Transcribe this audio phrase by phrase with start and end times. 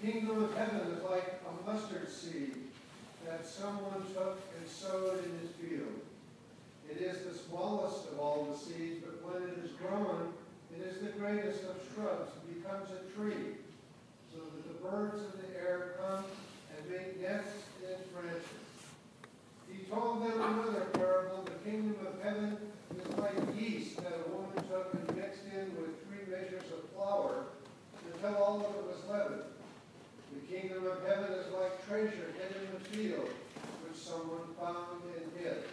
[0.00, 2.54] The kingdom of heaven is like a mustard seed
[3.26, 6.00] that someone took and sowed in his field.
[6.88, 10.34] It is the smallest of all the seeds, but when it is grown,
[10.72, 13.58] it is the greatest of shrubs and becomes a tree,
[14.32, 16.24] so that the birds of the air come
[16.76, 18.44] and make nests in its branches.
[19.70, 21.42] He told them another parable.
[21.44, 22.56] The kingdom of heaven
[22.96, 27.46] is like yeast that a woman took and mixed in with three measures of flour
[28.14, 29.57] until all of it was leavened.
[30.32, 33.30] The kingdom of heaven is like treasure hidden in the field,
[33.84, 35.64] which someone found and hid.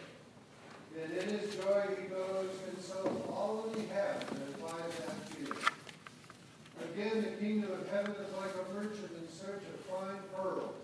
[1.02, 5.30] And in his joy he goes and sells all that he has and buys that
[5.30, 5.58] field.
[6.94, 10.76] Again, the kingdom of heaven is like a merchant in search of fine pearls.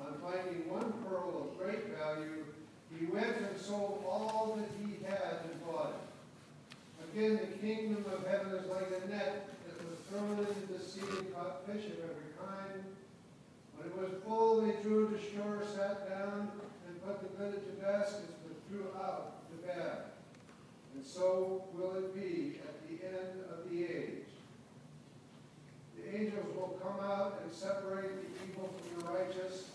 [0.00, 2.44] On finding one pearl of great value,
[2.98, 7.16] he went and sold all that he had and bought it.
[7.16, 11.00] Again, the kingdom of heaven is like a net that was thrown into the sea
[11.18, 12.21] and caught fish of every
[13.76, 16.50] When it was full, they drew to shore, sat down,
[16.86, 19.98] and put the good into baskets, but threw out the bad.
[20.94, 24.26] And so will it be at the end of the age.
[25.96, 29.68] The angels will come out and separate the evil from the righteous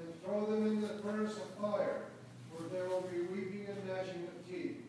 [0.00, 2.02] and throw them into the furnace of fire,
[2.50, 4.82] where there will be weeping and gnashing of teeth.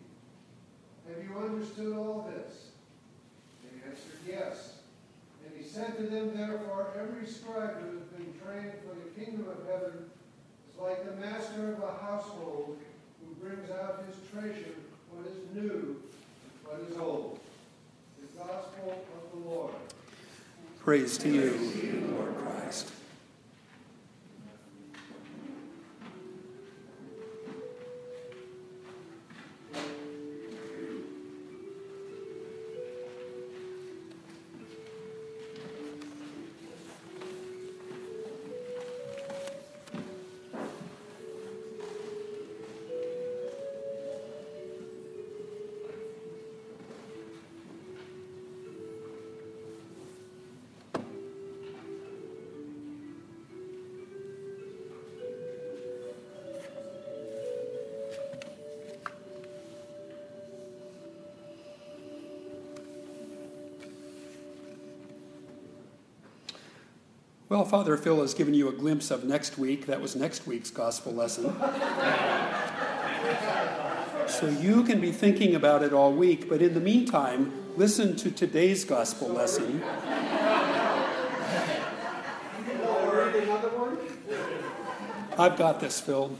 [1.07, 2.67] Have you understood all this?
[3.61, 4.72] They answered, Yes.
[5.75, 9.47] And he said to them, Therefore, every scribe who has been trained for the kingdom
[9.47, 10.09] of heaven
[10.69, 12.77] is like the master of a household
[13.19, 14.75] who brings out his treasure,
[15.11, 17.39] what is new, and what is old.
[18.21, 19.73] The gospel of the Lord.
[20.79, 22.91] Praise to you, Lord Christ.
[67.53, 69.85] Well, Father Phil has given you a glimpse of next week.
[69.85, 71.55] That was next week's gospel lesson.
[74.27, 78.31] so you can be thinking about it all week, but in the meantime, listen to
[78.31, 79.83] today's gospel lesson.
[85.37, 86.35] I've got this, Phil.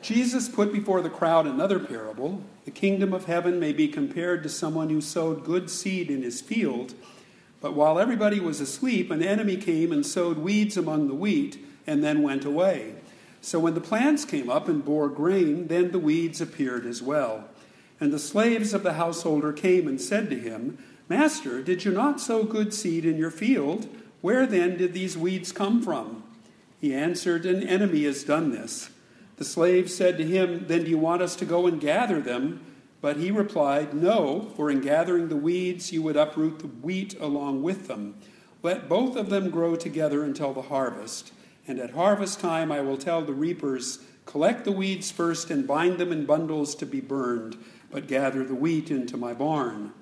[0.00, 2.40] Jesus put before the crowd another parable.
[2.66, 6.40] The kingdom of heaven may be compared to someone who sowed good seed in his
[6.40, 6.94] field.
[7.60, 12.04] But while everybody was asleep, an enemy came and sowed weeds among the wheat and
[12.04, 12.94] then went away.
[13.40, 17.48] So when the plants came up and bore grain, then the weeds appeared as well.
[18.00, 22.20] And the slaves of the householder came and said to him, Master, did you not
[22.20, 23.88] sow good seed in your field?
[24.20, 26.22] Where then did these weeds come from?
[26.80, 28.90] He answered, An enemy has done this.
[29.36, 32.64] The slaves said to him, Then do you want us to go and gather them?
[33.00, 37.62] But he replied, No, for in gathering the weeds you would uproot the wheat along
[37.62, 38.16] with them.
[38.62, 41.32] Let both of them grow together until the harvest.
[41.66, 45.98] And at harvest time I will tell the reapers, Collect the weeds first and bind
[45.98, 47.56] them in bundles to be burned,
[47.90, 49.92] but gather the wheat into my barn.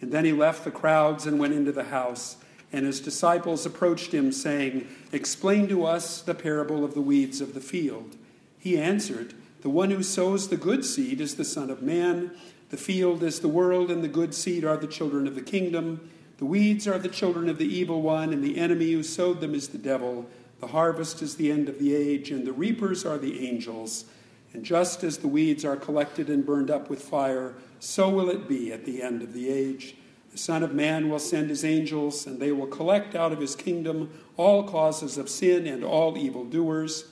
[0.00, 2.36] And then he left the crowds and went into the house.
[2.72, 7.54] And his disciples approached him, saying, Explain to us the parable of the weeds of
[7.54, 8.16] the field.
[8.58, 12.32] He answered, the one who sows the good seed is the Son of Man.
[12.70, 16.10] The field is the world, and the good seed are the children of the kingdom.
[16.38, 19.54] The weeds are the children of the evil one, and the enemy who sowed them
[19.54, 20.26] is the devil.
[20.58, 24.06] The harvest is the end of the age, and the reapers are the angels.
[24.52, 28.48] And just as the weeds are collected and burned up with fire, so will it
[28.48, 29.94] be at the end of the age.
[30.32, 33.54] The Son of Man will send his angels, and they will collect out of his
[33.54, 37.11] kingdom all causes of sin and all evildoers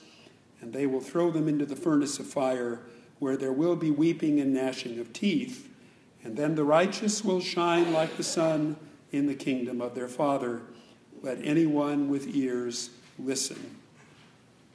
[0.61, 2.81] and they will throw them into the furnace of fire,
[3.19, 5.67] where there will be weeping and gnashing of teeth.
[6.23, 8.77] And then the righteous will shine like the sun
[9.11, 10.61] in the kingdom of their Father.
[11.21, 13.75] Let anyone with ears listen.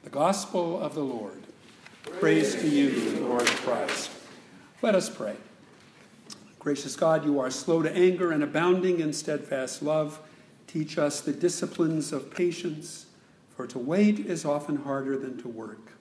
[0.03, 1.43] The Gospel of the Lord.
[2.03, 4.11] Praise, Praise to you, Lord Christ.
[4.81, 5.35] Let us pray.
[6.59, 10.19] Gracious God, you are slow to anger and abounding in steadfast love.
[10.67, 13.06] Teach us the disciplines of patience
[13.57, 15.93] for to wait is often harder than to work.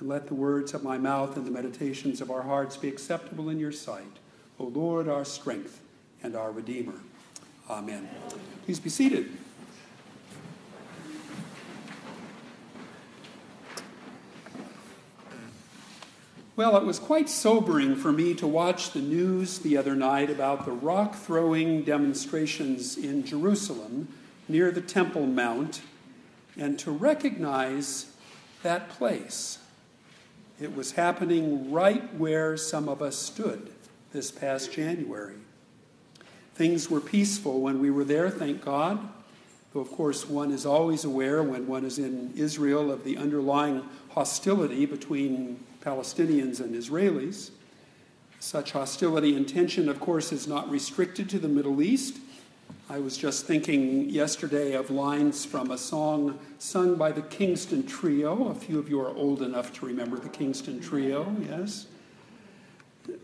[0.00, 3.48] And let the words of my mouth and the meditations of our hearts be acceptable
[3.48, 4.18] in your sight,
[4.58, 5.80] O Lord, our strength
[6.24, 6.98] and our Redeemer.
[7.70, 8.08] Amen.
[8.64, 9.30] Please be seated.
[16.56, 20.64] Well, it was quite sobering for me to watch the news the other night about
[20.64, 24.08] the rock throwing demonstrations in Jerusalem
[24.48, 25.80] near the Temple Mount
[26.58, 28.06] and to recognize
[28.62, 29.58] that place.
[30.60, 33.72] It was happening right where some of us stood
[34.12, 35.36] this past January.
[36.54, 39.08] Things were peaceful when we were there, thank God.
[39.72, 43.82] Though, of course, one is always aware when one is in Israel of the underlying
[44.10, 47.50] hostility between Palestinians and Israelis.
[48.38, 52.18] Such hostility and tension, of course, is not restricted to the Middle East.
[52.92, 58.48] I was just thinking yesterday of lines from a song sung by the Kingston Trio.
[58.48, 61.86] A few of you are old enough to remember the Kingston Trio, yes?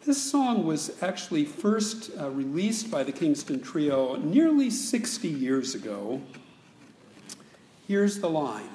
[0.07, 6.23] This song was actually first uh, released by the Kingston Trio nearly 60 years ago.
[7.87, 8.71] Here's the line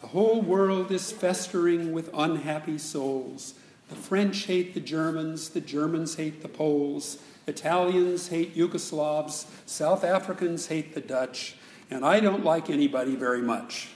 [0.00, 3.52] the whole world is festering with unhappy souls.
[3.90, 10.66] The French hate the Germans, the Germans hate the Poles, Italians hate Yugoslavs, South Africans
[10.68, 11.56] hate the Dutch,
[11.90, 13.88] and I don't like anybody very much.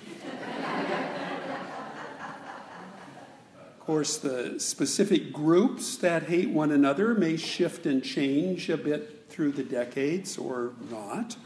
[3.58, 9.26] of course, the specific groups that hate one another may shift and change a bit
[9.30, 11.36] through the decades or not,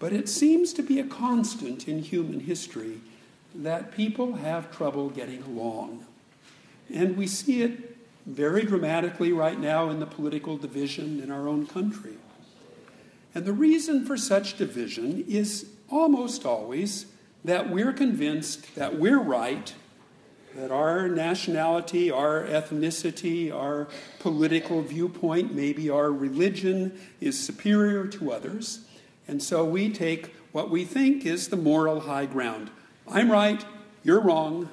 [0.00, 3.00] but it seems to be a constant in human history
[3.54, 6.06] that people have trouble getting along.
[6.92, 7.89] And we see it
[8.34, 12.14] very dramatically right now in the political division in our own country.
[13.34, 17.06] And the reason for such division is almost always
[17.44, 19.74] that we're convinced that we're right,
[20.56, 23.88] that our nationality, our ethnicity, our
[24.18, 28.80] political viewpoint, maybe our religion is superior to others.
[29.28, 32.70] And so we take what we think is the moral high ground.
[33.08, 33.64] I'm right,
[34.02, 34.68] you're wrong,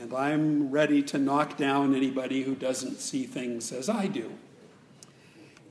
[0.00, 4.32] and I'm ready to knock down anybody who doesn't see things as I do.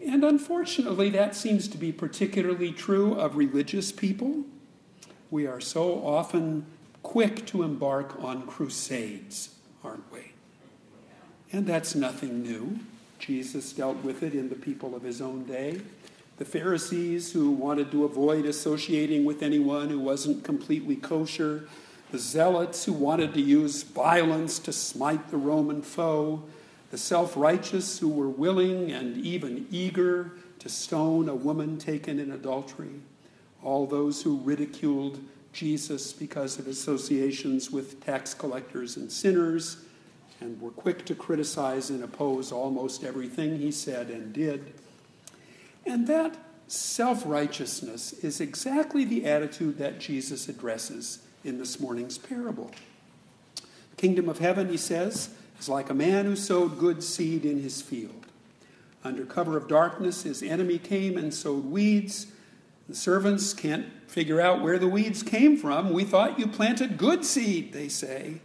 [0.05, 4.43] And unfortunately, that seems to be particularly true of religious people.
[5.31, 6.67] We are so often
[7.01, 10.33] quick to embark on crusades, aren't we?
[11.51, 12.79] And that's nothing new.
[13.17, 15.81] Jesus dealt with it in the people of his own day.
[16.37, 21.67] The Pharisees, who wanted to avoid associating with anyone who wasn't completely kosher,
[22.11, 26.43] the Zealots, who wanted to use violence to smite the Roman foe,
[26.91, 32.31] the self righteous, who were willing and even eager to stone a woman taken in
[32.31, 33.01] adultery,
[33.63, 35.19] all those who ridiculed
[35.53, 39.77] Jesus because of associations with tax collectors and sinners,
[40.41, 44.73] and were quick to criticize and oppose almost everything he said and did.
[45.85, 52.71] And that self righteousness is exactly the attitude that Jesus addresses in this morning's parable.
[53.55, 55.29] The kingdom of heaven, he says,
[55.59, 58.25] is like a man who sowed good seed in his field.
[59.03, 62.27] Under cover of darkness, his enemy came and sowed weeds.
[62.87, 65.93] The servants can't figure out where the weeds came from.
[65.93, 68.41] We thought you planted good seed, they say.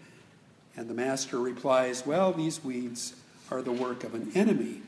[0.76, 3.14] And the master replies, Well, these weeds
[3.50, 4.82] are the work of an enemy.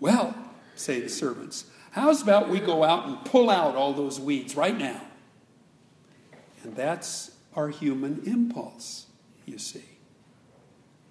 [0.00, 0.34] Well,
[0.74, 4.76] say the servants, How's about we go out and pull out all those weeds right
[4.76, 5.02] now?
[6.64, 9.06] And that's our human impulse,
[9.46, 9.84] you see.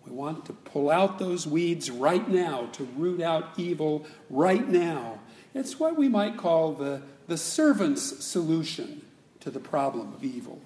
[0.05, 5.19] We want to pull out those weeds right now, to root out evil right now.
[5.53, 9.05] It's what we might call the, the servant's solution
[9.41, 10.59] to the problem of evil.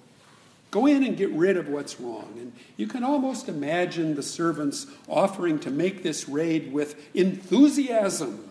[0.70, 2.34] Go in and get rid of what's wrong.
[2.38, 8.46] And you can almost imagine the servants offering to make this raid with enthusiasm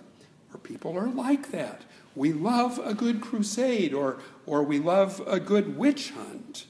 [0.65, 1.82] people are like that.
[2.15, 6.65] We love a good crusade or, or we love a good witch hunt.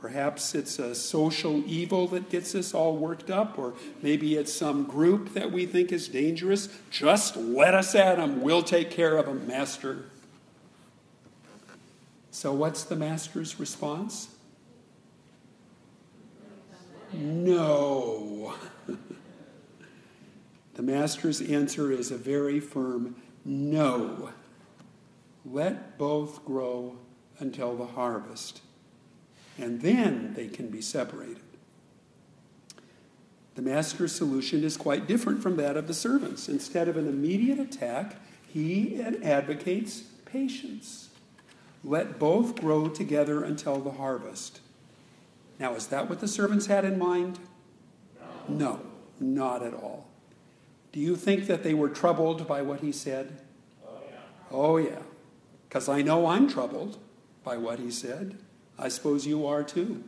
[0.00, 4.84] Perhaps it's a social evil that gets us all worked up, or maybe it's some
[4.84, 6.68] group that we think is dangerous.
[6.90, 8.40] Just let us at them.
[8.40, 10.04] We'll take care of them, Master.
[12.30, 14.34] So, what's the Master's response?
[17.12, 18.54] No.
[20.74, 24.30] The Master's answer is a very firm no.
[25.44, 26.96] Let both grow
[27.38, 28.62] until the harvest,
[29.60, 31.42] and then they can be separated.
[33.56, 36.48] The Master's solution is quite different from that of the servants.
[36.48, 38.16] Instead of an immediate attack,
[38.48, 41.10] he advocates patience.
[41.84, 44.60] Let both grow together until the harvest.
[45.58, 47.38] Now, is that what the servants had in mind?
[48.48, 48.80] No,
[49.18, 50.06] not at all.
[50.92, 53.40] Do you think that they were troubled by what he said?
[54.50, 54.96] Oh, yeah.
[54.96, 55.02] Oh,
[55.68, 56.98] because I know I'm troubled
[57.44, 58.38] by what he said.
[58.80, 60.02] I suppose you are too.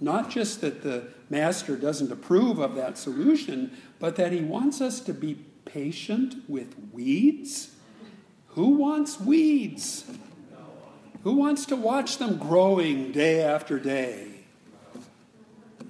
[0.00, 5.00] Not just that the master doesn't approve of that solution, but that he wants us
[5.00, 7.74] to be patient with weeds.
[8.48, 10.04] Who wants weeds?
[11.24, 14.28] Who wants to watch them growing day after day?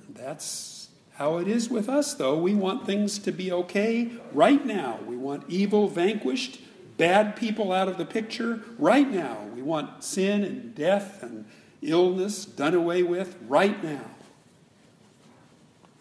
[0.09, 2.39] That's how it is with us, though.
[2.39, 5.01] We want things to be okay right now.
[5.07, 6.61] We want evil vanquished,
[6.97, 9.39] bad people out of the picture right now.
[9.55, 11.45] We want sin and death and
[11.85, 14.05] illness done away with right now.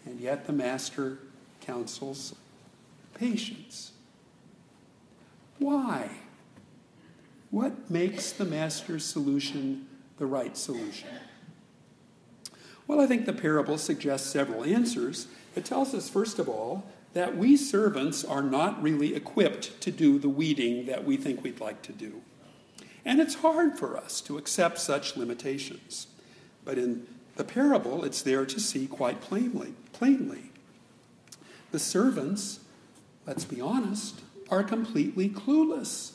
[0.06, 1.18] And yet the Master
[1.60, 2.34] counsels
[3.14, 3.92] patience.
[5.58, 6.10] Why?
[7.50, 9.86] What makes the Master's solution
[10.18, 11.08] the right solution?
[12.86, 15.28] Well, I think the parable suggests several answers.
[15.56, 20.18] It tells us, first of all, that we servants are not really equipped to do
[20.18, 22.20] the weeding that we think we'd like to do.
[23.04, 26.06] And it's hard for us to accept such limitations.
[26.64, 27.06] But in
[27.36, 29.74] the parable, it's there to see quite plainly.
[29.92, 30.50] plainly.
[31.72, 32.60] The servants,
[33.26, 34.20] let's be honest,
[34.50, 36.12] are completely clueless.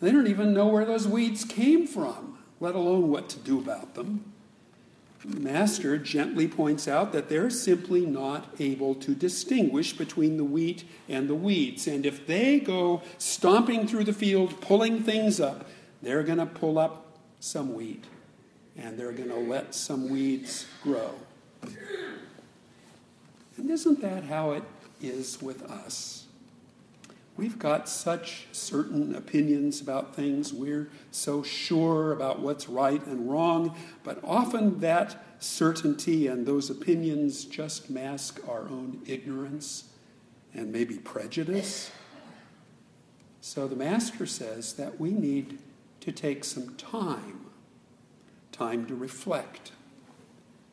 [0.00, 3.94] They don't even know where those weeds came from, let alone what to do about
[3.94, 4.32] them.
[5.24, 10.84] The master gently points out that they're simply not able to distinguish between the wheat
[11.08, 11.88] and the weeds.
[11.88, 15.66] And if they go stomping through the field, pulling things up,
[16.06, 18.04] they're going to pull up some wheat
[18.76, 21.10] and they're going to let some weeds grow.
[23.56, 24.62] And isn't that how it
[25.02, 26.26] is with us?
[27.36, 30.52] We've got such certain opinions about things.
[30.52, 37.44] We're so sure about what's right and wrong, but often that certainty and those opinions
[37.44, 39.84] just mask our own ignorance
[40.54, 41.90] and maybe prejudice.
[43.40, 45.58] So the Master says that we need
[46.06, 47.46] to take some time
[48.56, 49.72] time to reflect,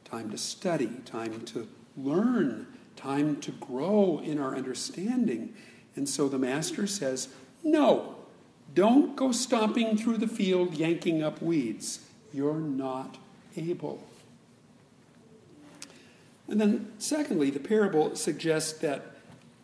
[0.05, 5.53] time to study, time to learn, time to grow in our understanding.
[5.95, 7.27] And so the Master says,
[7.61, 8.15] No,
[8.73, 11.99] don't go stomping through the field yanking up weeds.
[12.31, 13.17] You're not
[13.57, 14.01] able.
[16.47, 19.13] And then, secondly, the parable suggests that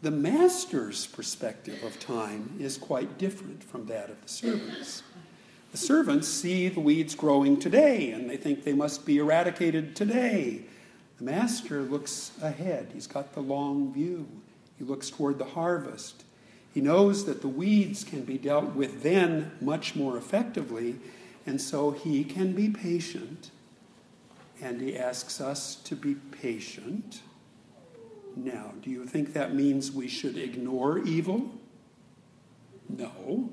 [0.01, 5.03] the master's perspective of time is quite different from that of the servants.
[5.71, 10.61] The servants see the weeds growing today and they think they must be eradicated today.
[11.17, 12.91] The master looks ahead.
[12.93, 14.27] He's got the long view.
[14.77, 16.23] He looks toward the harvest.
[16.73, 20.95] He knows that the weeds can be dealt with then much more effectively,
[21.45, 23.51] and so he can be patient.
[24.61, 27.21] And he asks us to be patient.
[28.35, 31.51] Now, do you think that means we should ignore evil?
[32.87, 33.49] No.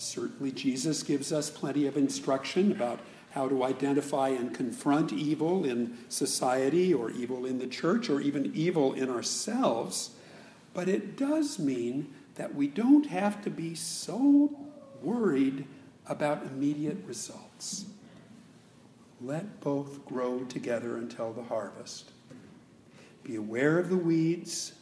[0.00, 3.00] Certainly, Jesus gives us plenty of instruction about
[3.32, 8.50] how to identify and confront evil in society or evil in the church or even
[8.54, 10.12] evil in ourselves.
[10.72, 14.50] But it does mean that we don't have to be so
[15.02, 15.66] worried
[16.06, 17.84] about immediate results.
[19.20, 22.10] Let both grow together until the harvest.
[23.22, 24.72] Be aware of the weeds.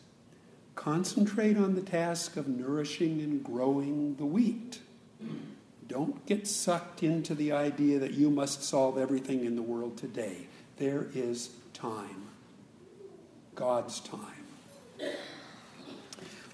[0.77, 4.79] Concentrate on the task of nourishing and growing the wheat.
[5.87, 10.47] Don't get sucked into the idea that you must solve everything in the world today.
[10.77, 12.27] There is time,
[13.55, 14.23] God's time.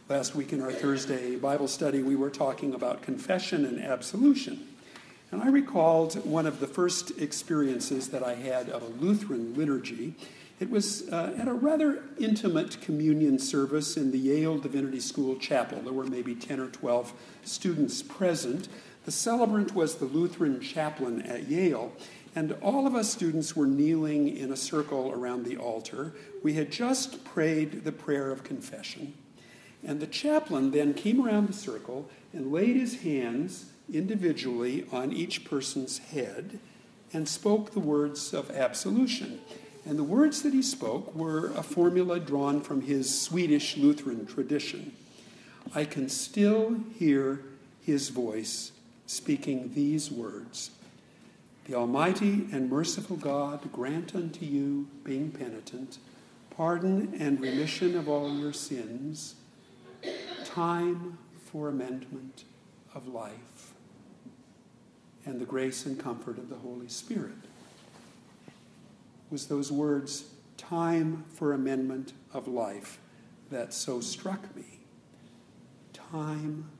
[0.09, 4.69] Last week in our Thursday Bible study, we were talking about confession and absolution.
[5.31, 10.15] And I recalled one of the first experiences that I had of a Lutheran liturgy.
[10.61, 15.81] It was uh, at a rather intimate communion service in the Yale Divinity School chapel.
[15.81, 18.69] There were maybe 10 or 12 students present.
[19.05, 21.93] The celebrant was the Lutheran chaplain at Yale,
[22.37, 26.15] and all of us students were kneeling in a circle around the altar.
[26.43, 29.15] We had just prayed the prayer of confession.
[29.85, 35.45] And the chaplain then came around the circle and laid his hands individually on each
[35.45, 36.59] person's head
[37.13, 39.41] and spoke the words of absolution.
[39.87, 44.93] And the words that he spoke were a formula drawn from his Swedish Lutheran tradition.
[45.75, 47.43] I can still hear
[47.83, 48.73] his voice
[49.07, 50.71] speaking these words
[51.67, 55.99] The Almighty and merciful God grant unto you, being penitent,
[56.57, 59.35] pardon and remission of all your sins,
[60.45, 62.45] time for amendment
[62.95, 63.75] of life,
[65.27, 67.33] and the grace and comfort of the Holy Spirit.
[69.35, 70.27] Was those words
[70.57, 73.01] time for amendment of life
[73.51, 74.79] that so struck me.
[75.93, 76.71] Time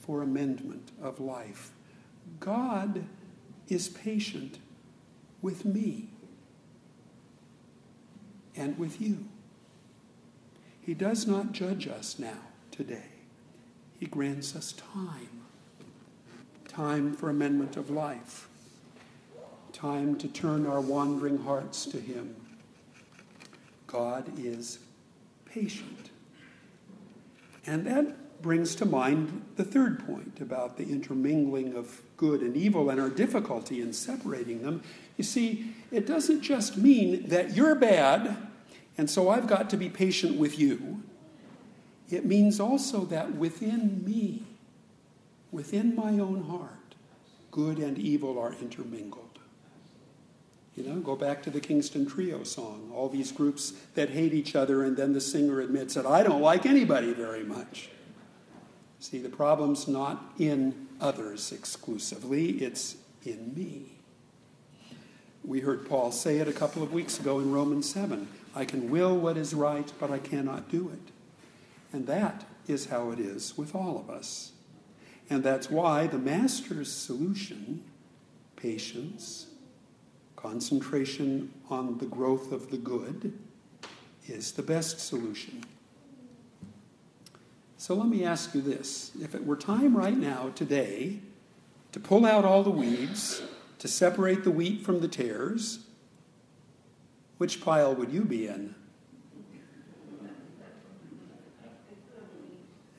[0.00, 1.70] for amendment of life.
[2.40, 3.04] God
[3.68, 4.58] is patient
[5.40, 6.08] with me
[8.56, 9.26] and with you.
[10.80, 12.40] He does not judge us now,
[12.72, 13.10] today.
[14.00, 15.44] He grants us time.
[16.66, 18.49] Time for amendment of life.
[19.80, 22.36] Time to turn our wandering hearts to Him.
[23.86, 24.78] God is
[25.46, 26.10] patient.
[27.64, 32.90] And that brings to mind the third point about the intermingling of good and evil
[32.90, 34.82] and our difficulty in separating them.
[35.16, 38.36] You see, it doesn't just mean that you're bad,
[38.98, 41.02] and so I've got to be patient with you.
[42.10, 44.42] It means also that within me,
[45.50, 46.96] within my own heart,
[47.50, 49.29] good and evil are intermingled.
[50.76, 52.90] You know, go back to the Kingston Trio song.
[52.94, 56.40] All these groups that hate each other, and then the singer admits that I don't
[56.40, 57.90] like anybody very much.
[59.00, 63.92] See, the problem's not in others exclusively, it's in me.
[65.42, 68.90] We heard Paul say it a couple of weeks ago in Romans 7 I can
[68.90, 71.12] will what is right, but I cannot do it.
[71.92, 74.52] And that is how it is with all of us.
[75.28, 77.84] And that's why the Master's solution,
[78.56, 79.46] patience,
[80.40, 83.38] concentration on the growth of the good,
[84.26, 85.64] is the best solution.
[87.76, 91.20] So let me ask you this if it were time right now, today,
[91.92, 93.42] to pull out all the weeds,
[93.78, 95.86] to separate the wheat from the tares,
[97.38, 98.74] which pile would you be in?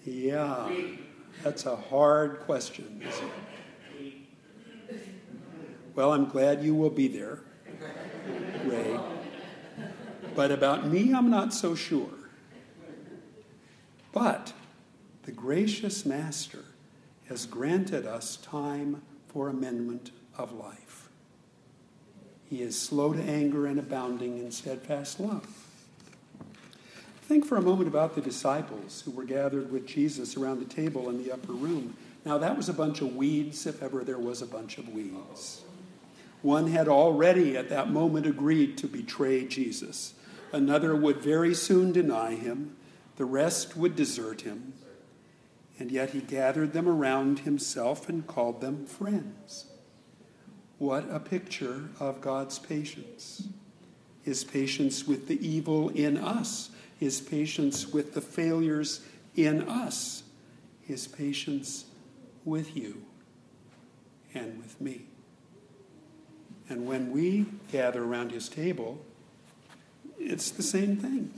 [0.03, 0.71] Yeah,
[1.43, 3.03] that's a hard question,
[5.93, 7.39] Well, I'm glad you will be there,
[8.65, 8.97] Ray.
[10.35, 12.13] But about me, I'm not so sure.
[14.13, 14.53] But
[15.23, 16.63] the gracious Master
[17.27, 21.09] has granted us time for amendment of life.
[22.49, 25.47] He is slow to anger and abounding in steadfast love.
[27.21, 31.09] Think for a moment about the disciples who were gathered with Jesus around the table
[31.09, 31.95] in the upper room.
[32.25, 35.63] Now, that was a bunch of weeds, if ever there was a bunch of weeds.
[36.41, 40.13] One had already at that moment agreed to betray Jesus.
[40.51, 42.75] Another would very soon deny him.
[43.17, 44.73] The rest would desert him.
[45.79, 49.65] And yet he gathered them around himself and called them friends.
[50.77, 53.47] What a picture of God's patience!
[54.23, 59.01] His patience with the evil in us his patience with the failures
[59.35, 60.21] in us,
[60.83, 61.85] his patience
[62.45, 63.03] with you
[64.35, 65.07] and with me.
[66.71, 69.03] And when we gather around his table,
[70.17, 71.33] it's the same thing.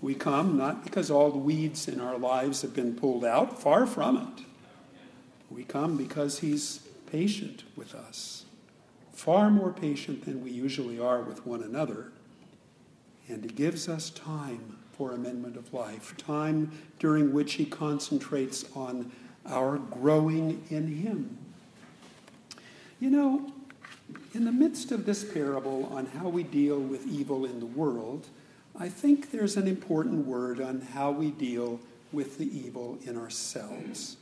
[0.00, 3.86] We come not because all the weeds in our lives have been pulled out, far
[3.86, 4.44] from it.
[5.50, 8.44] We come because he's patient with us,
[9.12, 12.12] far more patient than we usually are with one another
[13.28, 19.12] and He gives us time for amendment of life, time during which He concentrates on
[19.46, 21.38] our growing in Him.
[22.98, 23.52] You know,
[24.34, 28.28] in the midst of this parable on how we deal with evil in the world,
[28.78, 31.80] I think there's an important word on how we deal
[32.12, 34.16] with the evil in ourselves.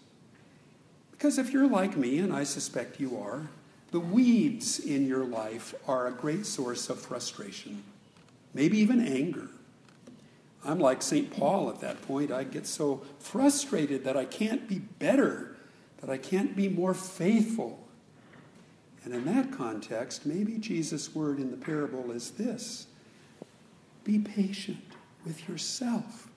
[1.13, 3.49] Because if you're like me, and I suspect you are,
[3.91, 7.83] the weeds in your life are a great source of frustration
[8.57, 9.49] maybe even anger.
[10.65, 11.31] I'm like St.
[11.31, 12.33] Paul at that point.
[12.33, 15.57] I get so frustrated that I can't be better,
[16.01, 17.86] that I can't be more faithful.
[19.07, 22.89] And in that context, maybe Jesus' word in the parable is this
[24.03, 24.83] be patient
[25.25, 26.29] with yourself.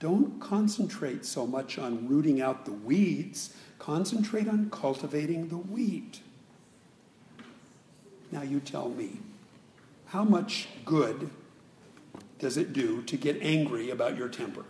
[0.00, 6.20] Don't concentrate so much on rooting out the weeds, concentrate on cultivating the wheat.
[8.30, 9.20] Now, you tell me,
[10.06, 11.30] how much good
[12.38, 14.66] does it do to get angry about your temper?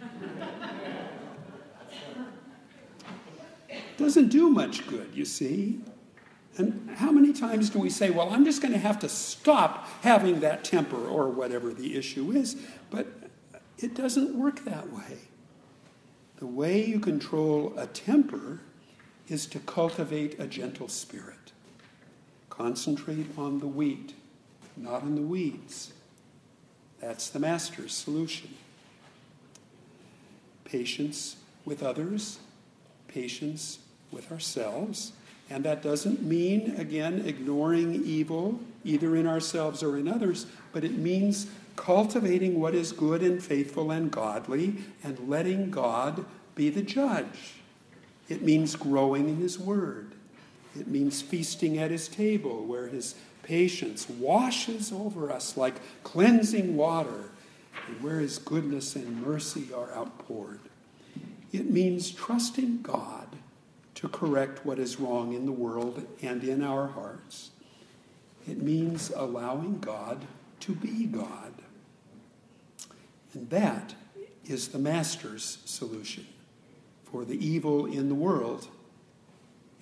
[3.96, 5.80] Doesn't do much good, you see.
[6.56, 9.88] And how many times do we say, well, I'm just going to have to stop
[10.02, 12.56] having that temper or whatever the issue is?
[12.90, 13.08] But
[13.78, 15.18] it doesn't work that way.
[16.36, 18.60] The way you control a temper
[19.28, 21.52] is to cultivate a gentle spirit.
[22.50, 24.14] Concentrate on the wheat,
[24.76, 25.92] not on the weeds.
[27.00, 28.54] That's the Master's solution.
[30.64, 32.38] Patience with others,
[33.08, 33.78] patience
[34.10, 35.12] with ourselves,
[35.54, 40.98] And that doesn't mean, again, ignoring evil, either in ourselves or in others, but it
[40.98, 46.24] means cultivating what is good and faithful and godly and letting God
[46.56, 47.52] be the judge.
[48.28, 50.16] It means growing in His Word.
[50.76, 53.14] It means feasting at His table, where His
[53.44, 57.30] patience washes over us like cleansing water,
[57.86, 60.58] and where His goodness and mercy are outpoured.
[61.52, 63.28] It means trusting God
[64.04, 67.50] to correct what is wrong in the world and in our hearts.
[68.46, 70.26] It means allowing God
[70.60, 71.54] to be God.
[73.32, 73.94] And that
[74.44, 76.26] is the Master's solution
[77.10, 78.68] for the evil in the world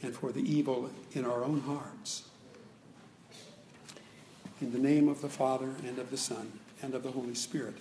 [0.03, 2.29] and for the evil in our own hearts.
[4.61, 7.75] In the name of the Father, and of the Son, and of the Holy Spirit.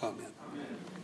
[0.00, 0.30] Amen.
[0.52, 1.03] Amen.